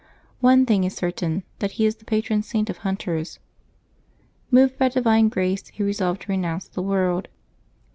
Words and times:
One 0.39 0.65
thing 0.65 0.83
is 0.83 0.95
certain: 0.95 1.43
that 1.59 1.73
he 1.73 1.85
is 1.85 1.97
the 1.97 2.05
patron 2.05 2.41
saint 2.41 2.71
of 2.71 2.77
hunters. 2.79 3.37
Moved 4.49 4.79
by 4.79 4.89
divine 4.89 5.29
grace, 5.29 5.67
he 5.67 5.83
resolved 5.83 6.23
to 6.23 6.31
renounce 6.31 6.67
the 6.67 6.81
world. 6.81 7.27